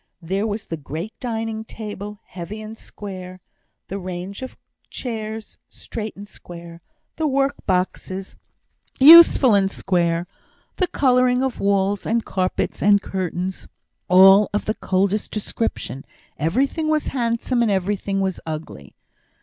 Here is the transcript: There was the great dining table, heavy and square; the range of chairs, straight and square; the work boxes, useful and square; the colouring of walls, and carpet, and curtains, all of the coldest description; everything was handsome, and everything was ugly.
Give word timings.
There 0.23 0.47
was 0.47 0.65
the 0.65 0.77
great 0.77 1.13
dining 1.19 1.63
table, 1.63 2.21
heavy 2.25 2.59
and 2.59 2.75
square; 2.75 3.39
the 3.87 3.99
range 3.99 4.41
of 4.41 4.57
chairs, 4.89 5.59
straight 5.69 6.15
and 6.15 6.27
square; 6.27 6.81
the 7.17 7.27
work 7.27 7.53
boxes, 7.67 8.35
useful 8.99 9.53
and 9.53 9.69
square; 9.69 10.25
the 10.77 10.87
colouring 10.87 11.43
of 11.43 11.59
walls, 11.59 12.07
and 12.07 12.25
carpet, 12.25 12.81
and 12.81 12.99
curtains, 12.99 13.67
all 14.09 14.49
of 14.55 14.65
the 14.65 14.73
coldest 14.73 15.29
description; 15.29 16.03
everything 16.39 16.87
was 16.87 17.09
handsome, 17.09 17.61
and 17.61 17.69
everything 17.69 18.21
was 18.21 18.39
ugly. 18.43 18.95